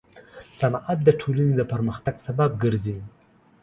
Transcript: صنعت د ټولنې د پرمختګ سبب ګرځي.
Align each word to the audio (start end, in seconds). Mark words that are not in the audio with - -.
صنعت 0.57 0.99
د 1.07 1.09
ټولنې 1.19 1.53
د 1.57 1.61
پرمختګ 1.71 2.15
سبب 2.27 2.49
ګرځي. 2.63 2.97